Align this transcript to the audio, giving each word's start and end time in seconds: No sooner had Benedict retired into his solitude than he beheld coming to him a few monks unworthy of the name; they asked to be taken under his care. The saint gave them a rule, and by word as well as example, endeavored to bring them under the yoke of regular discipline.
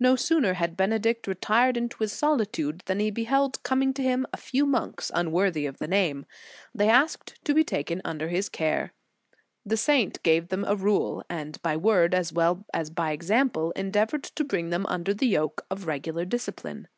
No 0.00 0.16
sooner 0.16 0.54
had 0.54 0.76
Benedict 0.76 1.28
retired 1.28 1.76
into 1.76 1.98
his 1.98 2.12
solitude 2.12 2.82
than 2.86 2.98
he 2.98 3.12
beheld 3.12 3.62
coming 3.62 3.94
to 3.94 4.02
him 4.02 4.26
a 4.32 4.36
few 4.36 4.66
monks 4.66 5.12
unworthy 5.14 5.66
of 5.66 5.78
the 5.78 5.86
name; 5.86 6.26
they 6.74 6.88
asked 6.88 7.38
to 7.44 7.54
be 7.54 7.62
taken 7.62 8.02
under 8.04 8.26
his 8.28 8.48
care. 8.48 8.92
The 9.64 9.76
saint 9.76 10.20
gave 10.24 10.48
them 10.48 10.64
a 10.64 10.74
rule, 10.74 11.22
and 11.30 11.62
by 11.62 11.76
word 11.76 12.12
as 12.12 12.32
well 12.32 12.64
as 12.74 12.90
example, 12.98 13.70
endeavored 13.76 14.24
to 14.24 14.42
bring 14.42 14.70
them 14.70 14.84
under 14.86 15.14
the 15.14 15.28
yoke 15.28 15.64
of 15.70 15.86
regular 15.86 16.24
discipline. 16.24 16.88